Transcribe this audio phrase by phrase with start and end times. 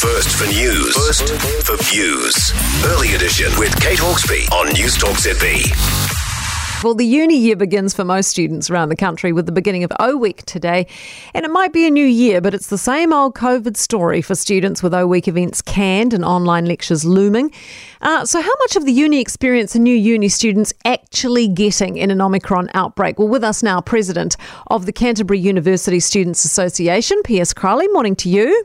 [0.00, 0.94] First for news.
[0.94, 1.28] First
[1.66, 2.52] for views.
[2.84, 6.84] Early edition with Kate Hawkesby on News Talk ZB.
[6.84, 9.90] Well, the uni year begins for most students around the country with the beginning of
[9.98, 10.86] O Week today.
[11.34, 14.36] And it might be a new year, but it's the same old COVID story for
[14.36, 17.50] students with O Week events canned and online lectures looming.
[18.00, 22.12] Uh, so, how much of the uni experience are new uni students actually getting in
[22.12, 23.18] an Omicron outbreak?
[23.18, 24.36] Well, with us now, President
[24.68, 27.88] of the Canterbury University Students Association, Pierce Crowley.
[27.88, 28.64] Morning to you.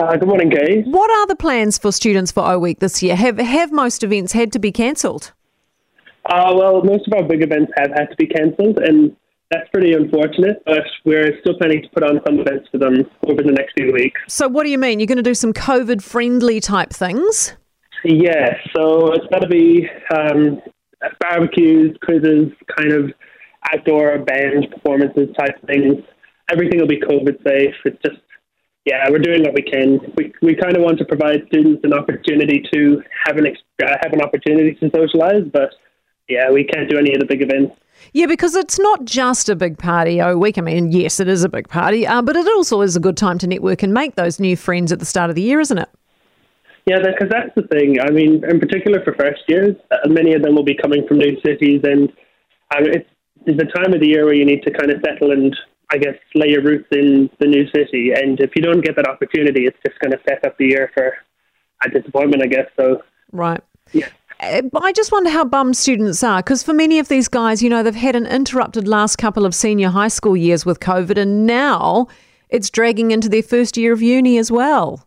[0.00, 0.86] Uh, good morning, Kate.
[0.86, 3.14] What are the plans for students for O Week this year?
[3.14, 5.32] Have, have most events had to be cancelled?
[6.24, 9.14] Uh, well, most of our big events have had to be cancelled, and
[9.50, 13.42] that's pretty unfortunate, but we're still planning to put on some events for them over
[13.42, 14.18] the next few weeks.
[14.26, 15.00] So, what do you mean?
[15.00, 17.52] You're going to do some COVID friendly type things?
[18.02, 20.62] Yeah, so it's going to be um,
[21.20, 23.12] barbecues, quizzes, kind of
[23.70, 25.96] outdoor band performances type things.
[26.50, 27.74] Everything will be COVID safe.
[27.84, 28.22] It's just,
[28.90, 30.00] yeah, we're doing what we can.
[30.16, 34.12] We, we kind of want to provide students an opportunity to have an, uh, have
[34.12, 35.70] an opportunity to socialize, but
[36.28, 37.72] yeah, we can't do any of the big events.
[38.12, 40.58] Yeah, because it's not just a big party oh week.
[40.58, 43.16] I mean, yes, it is a big party, uh, but it also is a good
[43.16, 45.78] time to network and make those new friends at the start of the year, isn't
[45.78, 45.88] it?
[46.86, 48.00] Yeah, because that's the thing.
[48.00, 51.18] I mean, in particular for first years, uh, many of them will be coming from
[51.18, 52.08] new cities, and
[52.74, 53.08] um, it's,
[53.46, 55.54] it's the time of the year where you need to kind of settle and,
[55.92, 58.12] I guess, lay your roots in the new city.
[58.14, 60.90] And if you don't get that opportunity, it's just going to set up the year
[60.94, 61.14] for
[61.84, 62.66] a disappointment, I guess.
[62.78, 63.02] So,
[63.32, 63.60] Right.
[63.92, 64.08] yeah.
[64.40, 67.68] Uh, I just wonder how bummed students are because for many of these guys, you
[67.68, 71.46] know, they've had an interrupted last couple of senior high school years with COVID, and
[71.46, 72.06] now
[72.48, 75.06] it's dragging into their first year of uni as well.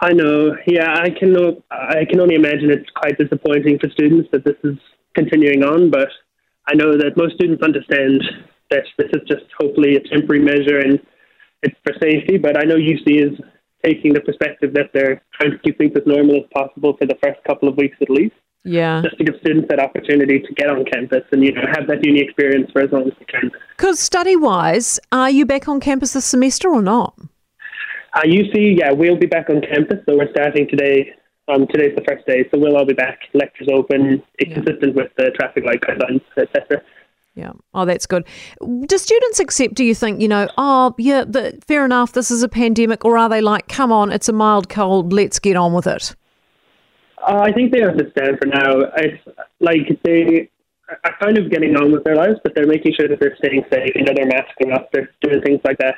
[0.00, 0.56] I know.
[0.66, 1.34] Yeah, I can.
[1.70, 4.78] I can only imagine it's quite disappointing for students that this is
[5.14, 5.90] continuing on.
[5.90, 6.08] But
[6.68, 8.22] I know that most students understand
[8.72, 10.98] that this is just hopefully a temporary measure and
[11.62, 12.38] it's for safety.
[12.38, 13.38] But I know UC is
[13.84, 17.16] taking the perspective that they're trying to keep things as normal as possible for the
[17.22, 18.34] first couple of weeks at least,
[18.64, 19.02] Yeah.
[19.04, 22.04] just to give students that opportunity to get on campus and you know have that
[22.04, 23.50] uni experience for as long as they can.
[23.76, 27.14] Because study wise, are you back on campus this semester or not?
[28.14, 31.12] Uh, UC, yeah, we'll be back on campus, so we're starting today.
[31.48, 33.18] Um, today's the first day, so we'll all be back.
[33.34, 34.54] Lectures open, Yeah.
[34.54, 36.82] consistent with the traffic light guidelines, etc.
[37.34, 37.52] Yeah.
[37.72, 38.26] Oh, that's good.
[38.60, 42.42] Do students accept, do you think, you know, oh, yeah, the, fair enough, this is
[42.42, 45.72] a pandemic, or are they like, come on, it's a mild cold, let's get on
[45.72, 46.14] with it?
[47.26, 48.80] Uh, I think they understand for now.
[48.96, 49.22] It's
[49.60, 50.50] like they
[50.88, 53.64] are kind of getting on with their lives, but they're making sure that they're staying
[53.72, 53.92] safe.
[53.94, 55.96] You know, they're masking up, they're doing things like that.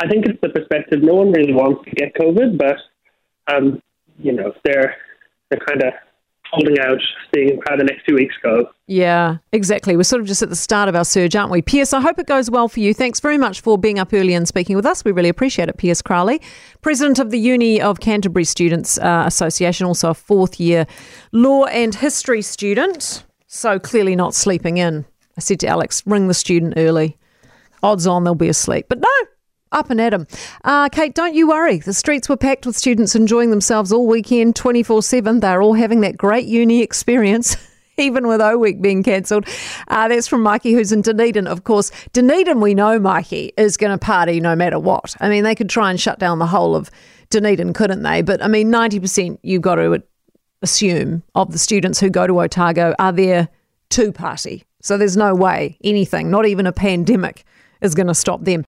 [0.00, 1.02] I think it's the perspective.
[1.02, 2.76] No one really wants to get COVID, but
[3.46, 3.80] um,
[4.18, 4.96] you know, they're
[5.48, 5.92] they're kind of
[6.54, 7.00] holding out,
[7.34, 8.68] seeing how the next two weeks go.
[8.86, 9.96] Yeah, exactly.
[9.96, 11.62] We're sort of just at the start of our surge, aren't we?
[11.62, 12.94] Pierce, I hope it goes well for you.
[12.94, 15.04] Thanks very much for being up early and speaking with us.
[15.04, 15.76] We really appreciate it.
[15.76, 16.40] Pierce Crowley,
[16.82, 20.86] President of the Uni of Canterbury Students uh, Association, also a fourth year
[21.32, 23.24] law and history student.
[23.46, 25.04] So clearly not sleeping in.
[25.36, 27.16] I said to Alex, ring the student early.
[27.82, 28.86] Odds on they'll be asleep.
[28.88, 29.08] But no,
[29.74, 30.26] up and at 'em.
[30.64, 31.78] Uh, Kate, don't you worry.
[31.78, 35.40] The streets were packed with students enjoying themselves all weekend, 24 7.
[35.40, 37.56] They're all having that great uni experience.
[37.96, 39.46] Even with O Week being cancelled.
[39.86, 41.46] Uh, that's from Mikey, who's in Dunedin.
[41.46, 45.14] Of course, Dunedin, we know Mikey is going to party no matter what.
[45.20, 46.90] I mean, they could try and shut down the whole of
[47.30, 48.22] Dunedin, couldn't they?
[48.22, 50.02] But I mean, 90% you've got to
[50.62, 53.48] assume of the students who go to Otago are there
[53.90, 54.64] to party.
[54.82, 57.44] So there's no way anything, not even a pandemic,
[57.80, 58.62] is going to stop them.